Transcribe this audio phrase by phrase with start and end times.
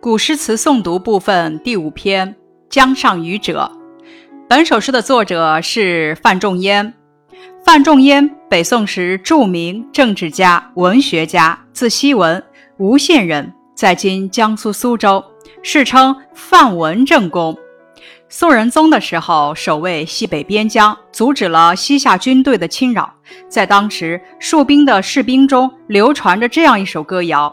[0.00, 2.28] 古诗词诵读部分第五篇
[2.70, 3.68] 《江上渔者》。
[4.48, 6.94] 本首诗的作者是范仲淹。
[7.64, 12.40] 范仲淹，北宋时著名政治家、文学家，字希文，
[12.76, 15.22] 吴县人，在今江苏苏州，
[15.64, 17.58] 世称范文正公。
[18.28, 23.12] 宋仁宗的时候，守卫西北边疆，阻止了西夏军队的侵扰。
[23.48, 27.52] 在当时戍兵的士兵中，流传着这样一首歌谣。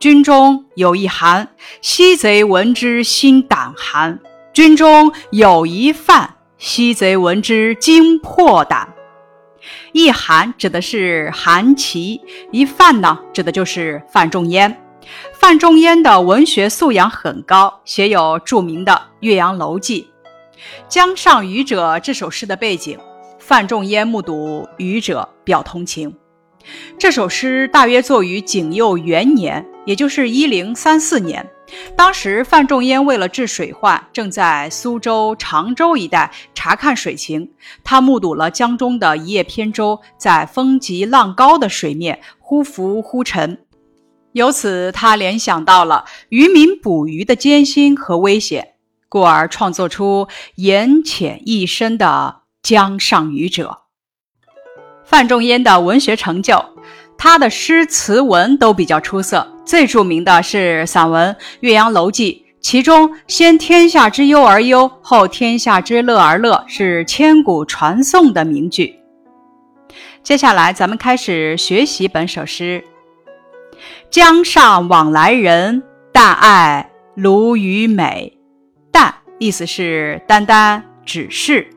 [0.00, 1.46] 军中有一韩，
[1.82, 4.18] 西贼闻之心胆寒。
[4.50, 8.88] 军中有一范，西贼闻之惊破胆。
[9.92, 12.18] 一韩指的是韩琦，
[12.50, 14.74] 一范呢，指的就是范仲淹。
[15.38, 20.08] 范仲淹的文学素养很高，写有著名的《岳阳楼记》。
[20.88, 22.98] 《江上渔者》这首诗的背景，
[23.38, 26.16] 范仲淹目睹渔者，表同情。
[26.98, 29.66] 这首诗大约作于景佑元年。
[29.86, 31.48] 也就是一零三四年，
[31.96, 37.50] 当时范仲淹为了治水患，正在苏州、常州一带查看水情。
[37.82, 43.58] 他目睹了江中的一叶扁舟在风急浪高的水面忽浮忽沉，
[44.32, 48.74] 由此他联想到了渔民捕鱼的艰辛和危险，
[49.08, 53.68] 故而创作出言浅意深的《江上渔者》。
[55.04, 56.62] 范仲淹的文学成就。
[57.22, 68.96] 他的诗词文都比较出色，最著名的是散文《岳阳楼记》，其中“先天下之忧而忧，后天下之乐而乐”是千古传颂的名句。
[70.24, 72.82] 接下来，咱们开始学习本首诗
[74.10, 78.36] ：“江上往来人，但爱鲈鱼美。
[78.90, 81.70] ”“但”意思是单单只是。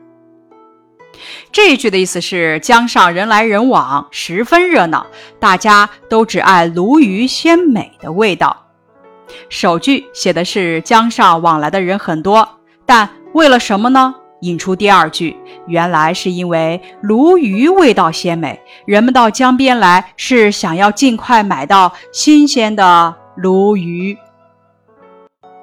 [1.52, 5.06] 这一句的意思是，江上人来人往，十分热闹，
[5.38, 8.56] 大家都只爱鲈鱼鲜美的味道。
[9.48, 12.48] 首句写的是江上往来的人很多，
[12.86, 14.14] 但为了什么呢？
[14.40, 15.34] 引出第二句，
[15.66, 24.18] 原来是因为鲈鱼味道鲜美，人们到江边来是想要尽快买到新鲜的鲈鱼。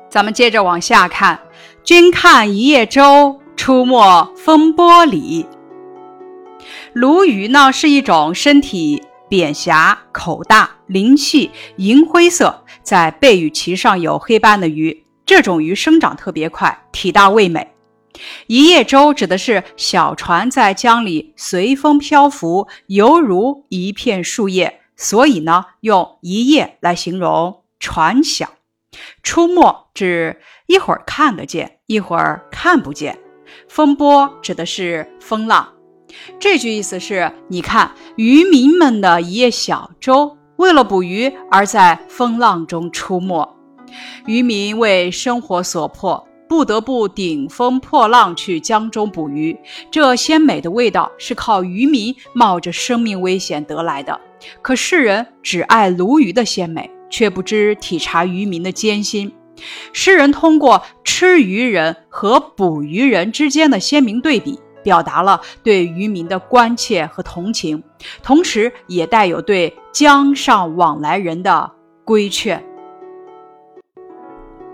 [0.10, 1.40] 咱们接着往下看，
[1.84, 3.41] 君看一叶舟。
[3.62, 5.46] 出没风波里，
[6.94, 15.06] 鲈鱼呢是一种身体扁狭、口大、鳞细、银灰色，在背与鳍上有黑斑的鱼。
[15.28, 17.76] 这种鱼生长特别快，体大味美。
[18.48, 28.54] 一叶舟指的是小船在江里随风漂浮，犹如一片树叶，所以呢用一叶来形容船小。
[29.22, 33.20] 出没指一会儿看得见，一会儿看不见。
[33.68, 35.68] 风波指的是风浪，
[36.40, 43.58] 这句意思是：你看，渔民们的一叶小舟，为了捕鱼而在风浪中出没。
[44.26, 49.58] 渔民为生活所迫，不得不顶风破浪去江中捕鱼。
[49.90, 54.20] 这鲜美的味道是靠渔民冒着生命危险得来的。
[54.62, 59.32] 可世人只爱鲈鱼的鲜美，却不知体察渔民的艰辛。
[59.94, 67.84] 诗人通过吃鱼人和捕鱼人之间的鲜明对比，表达了对渔民的关切和同情，
[68.24, 71.72] 同时也带有对江上往来人的
[72.04, 72.64] 规劝。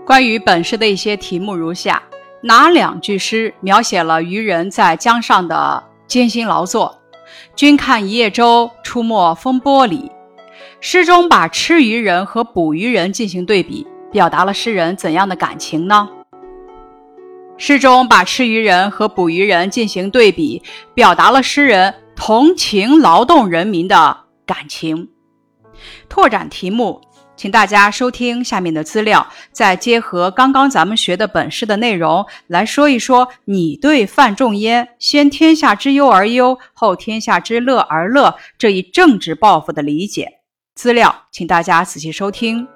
[0.06, 2.02] 关于本诗的一些题目如下：
[2.42, 6.98] 哪两句诗描写了渔人在江上的艰辛劳作？
[7.54, 10.10] 君看一叶舟，出没风波里。
[10.80, 13.86] 诗中把吃鱼人和捕鱼人进行对比。
[14.10, 16.08] 表达了诗人怎样的感情呢？
[17.56, 20.62] 诗中把吃鱼人和捕鱼人进行对比，
[20.94, 25.08] 表达了诗人同情劳动人民的感情。
[26.08, 27.00] 拓展题目，
[27.36, 40.38] 请大家收听下面的资料，再结合刚刚咱们学的本诗的内容来说一说你对范仲淹“先天下之忧而忧，后天下之乐而乐”这一政治抱负的理解。
[40.76, 42.68] 资料，请大家仔细收听。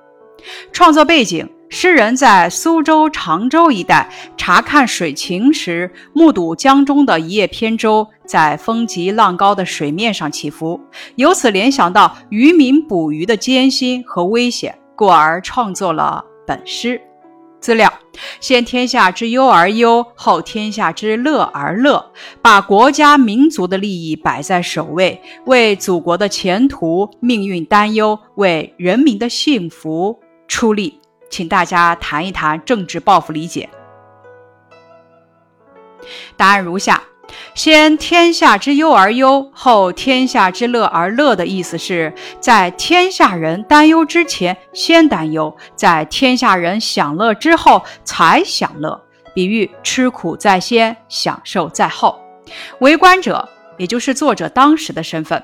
[0.73, 10.81] 创作背景：诗人在苏州、常州一带查看水情时，目睹江中的一叶扁舟在风急浪高的水面上起伏，
[11.17, 17.01] 由此联想到渔民捕鱼的艰辛和危险，故而创作了本诗。
[17.61, 17.93] 资料：
[18.41, 22.05] 先天下之忧而忧，后天下之乐而乐，
[22.43, 30.19] 把国家民族的利益摆在首位，为祖国的前途命运担忧，为人民的幸福。
[30.53, 31.01] 出力，
[31.31, 33.71] 请大家谈一谈政治抱负理解。
[36.37, 37.03] 答案如下：
[37.55, 49.03] 先天下之忧而忧，后天下之乐而乐的意思是在天下人担忧之前先担忧，在天下人享乐之后才享乐。
[49.35, 52.21] 比喻吃苦在先，享受在后。
[52.81, 55.43] 为官者，也就是作者当时的身份，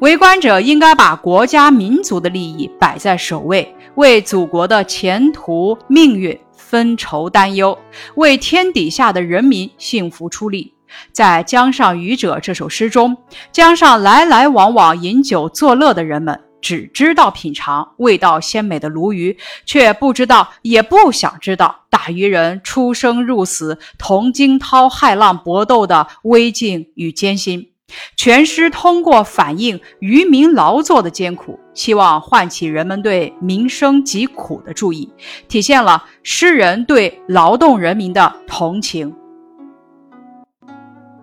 [0.00, 7.78] 为官者应该把国家民族的利益摆在首位，为祖国的前途命运分愁担忧，
[8.16, 10.74] 为天底下的人民幸福出力。
[11.12, 13.16] 在《江上渔者》这首诗中，
[13.52, 27.70] 江上来来往往饮酒作乐的人们，只知道品尝味道鲜美的鲈鱼，却不知道，也不想知道打渔人出生入死、同惊涛骇浪搏斗的危境与艰辛。
[28.16, 35.10] 全诗通过反映渔民劳作的艰苦，希望唤起人们对民生疾苦的注意，
[35.48, 39.14] 体现了诗人对劳动人民的同情。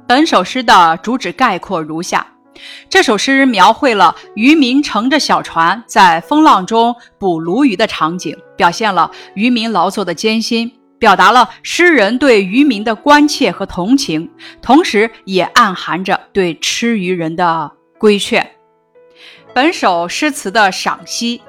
[0.08, 2.26] 本首诗的主旨概括如下：
[2.90, 14.30] 这首诗描绘了渔民乘着小船在风浪中捕鲈鱼的场景，表现了渔民劳作的艰辛，表达了诗人对渔民的关切和同情，
[14.62, 18.50] 同时也暗含着对吃鱼人的规劝。
[19.54, 21.42] 本首诗词的赏析。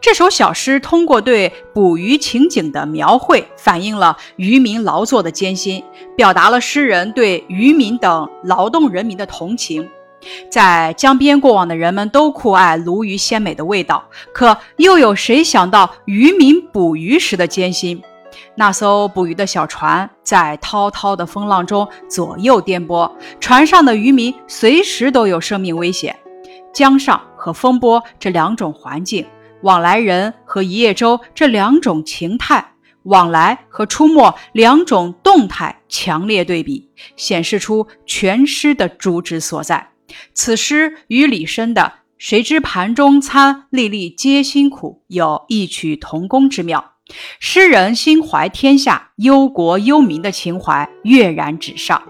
[0.00, 5.82] 这首小诗通过对捕鱼情景的描绘，反映了渔民劳作的艰辛，
[6.16, 9.88] 表达了诗人对渔民等劳动人民的同情。
[10.50, 18.02] 在江边过往的人们都酷爱鲈鱼鲜美的味道，可又有谁想到渔民捕鱼时的艰辛？
[18.56, 23.10] 那艘捕鱼的小船在滔滔的风浪中左右颠簸，
[23.40, 26.16] 船上的渔民随时都有生命危险。
[26.72, 29.24] 江上和风波这两种环境。
[29.62, 32.72] 往来人和一叶舟这两种情态，
[33.04, 36.86] 往来和出没两种动态强烈对比，
[37.16, 39.88] 显示出全诗的主旨所在。
[40.32, 46.92] 此诗与李绅的“谁知盘中餐，粒粒皆辛苦”有异曲同工之妙。
[47.38, 52.02] 诗人心怀天下、忧国忧民的情怀跃然纸上。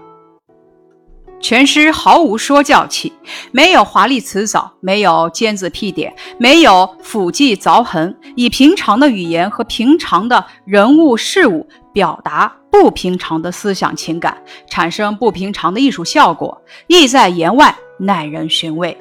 [1.41, 3.11] 全诗毫无说教气，
[3.51, 14.37] 没有华丽辞藻，没有尖字辟点，没有斧迹凿痕，以平常的语言和平常的人物事物表达不平常的思想情感，
[14.69, 18.95] 产生不平常的艺术效果，意在言外，耐人寻味。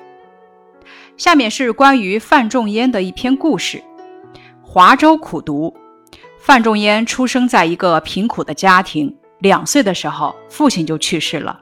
[1.17, 3.83] 下面是关于范仲淹的一篇故事：
[4.63, 5.75] 华州苦读。
[6.39, 11.61] 范仲淹出生在一个贫苦的家庭，两岁的时候，父亲就去世了。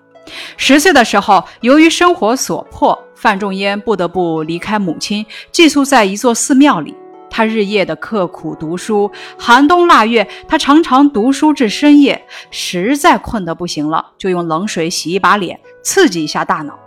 [0.59, 6.95] 十岁的时候，由于生活所迫，范仲淹不得不离开母亲，寄宿在一座寺庙里。
[7.33, 16.79] 他日夜的刻苦读书，寒冬腊月，他常常读书至深夜，实在困得不行了，就用冷水洗一把脸，刺激一下大脑。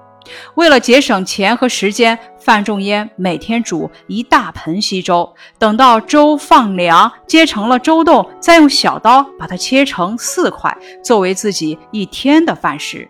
[0.53, 13.09] 为了节省钱和时间，范仲淹每天煮一大盆稀粥，等到粥放凉，结成了粥冻，再用小刀把它切成四块，作为自己一天的饭食。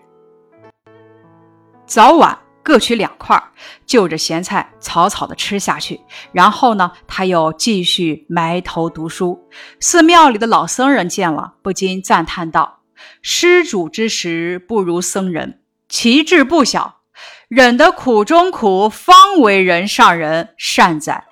[1.86, 3.40] 早晚各取两块，
[3.86, 6.02] 就着咸菜草草的吃下去。
[6.32, 9.40] 然后呢，他又继续埋头读书。
[9.80, 12.80] 寺庙里的老僧人见了，不禁赞叹道
[13.22, 17.02] ：“施主之时不如僧人，其志不小，
[17.50, 21.24] 忍得苦中苦，方为人上人，善哉！”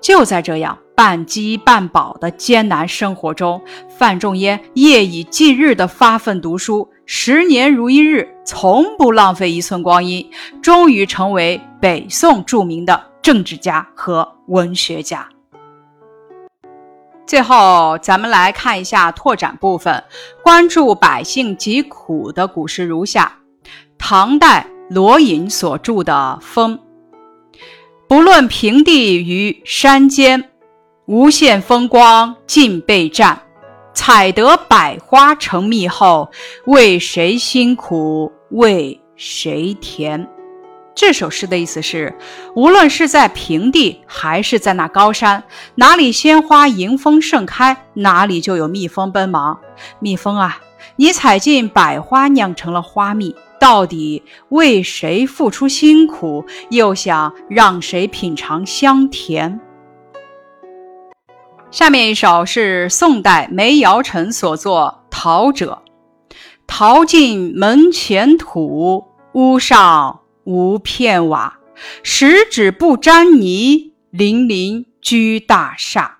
[0.00, 6.91] 就在这样半饥半饱的艰难生活中，范仲淹夜以继日的发奋读书。
[7.14, 10.30] 十年如一日，从不浪费一寸光阴，
[10.62, 15.28] 终于成为北宋著名的政治家和文学家。
[17.26, 20.02] 最后，咱们来看一下拓展部分，
[20.42, 23.40] 关注百姓疾苦的古诗如下：
[23.98, 26.78] 唐代罗隐所著的《风》，
[28.08, 30.48] 不论平地与山间，
[31.04, 33.38] 无限风光尽被占。
[33.94, 36.30] 采得百花成蜜后，
[36.66, 40.28] 为谁辛苦为谁甜？
[40.94, 42.14] 这首诗的意思是，
[42.54, 45.42] 无论是在平地还是在那高山，
[45.76, 49.58] 哪里鲜花迎风盛开，哪里就有蜜蜂奔忙。
[50.00, 50.60] 蜜蜂啊，
[50.96, 59.60] 你采尽百花酿成了花蜜，到底为谁付出辛苦，又想让谁品尝香甜？
[61.72, 65.82] 下面一首是宋代梅尧臣所作《陶者》：
[66.66, 71.60] 陶尽门前土，屋上无片瓦。
[72.02, 76.18] 十指不沾泥，泠泠居大厦。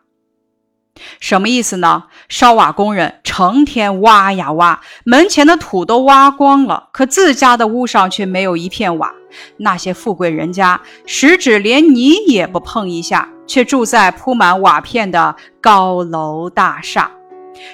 [1.21, 2.05] 什么意思呢？
[2.31, 9.13] 烧瓦工人成天挖呀挖，门前的土都挖光了，可自家的屋上却没有一片瓦。
[9.59, 17.11] 那些富贵人家，十指连泥也不碰一下，却住在铺满瓦片的高楼大厦。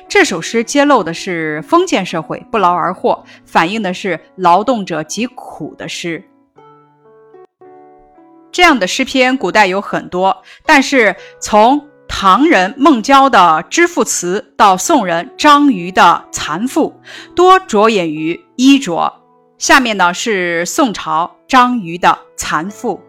[0.09, 6.25] 这首诗揭露的是封建社会不劳而获，反映的是劳动者疾苦的诗。
[8.51, 17.01] 这样的诗篇，古代有很多，但是从唐人孟郊的《知赋词》到宋人张瑜的《蚕妇》，
[17.37, 19.15] 多着眼于衣着。
[19.59, 23.01] 下面呢是宋朝张瑜的《蚕妇》：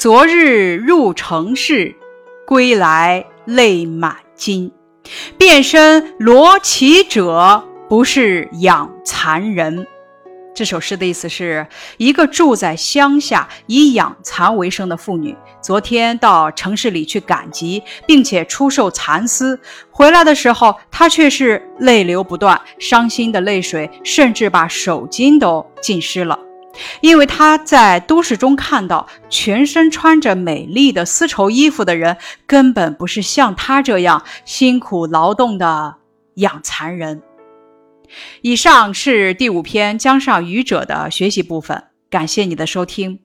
[0.00, 1.94] 昨日入城市，
[2.46, 4.72] 归来泪满襟。
[5.36, 9.86] 变身罗绮者，不是养蚕人。
[10.54, 11.66] 这首诗的意思是
[11.98, 19.60] 一个住在乡下以养蚕为生的妇女，昨天到城市里去赶集，并且出售蚕丝。
[19.90, 26.38] 回来的时候，她却是泪流不断，伤心的泪水甚至把手巾都浸湿了。
[27.00, 35.96] 因为他在都市中看到，全身穿着美丽的丝绸衣服的人，根本不是像他这样辛苦劳动的
[36.34, 37.22] 养蚕人。
[38.42, 43.20] 以上是第五篇《江上渔者》的学习部分，感谢你的收听。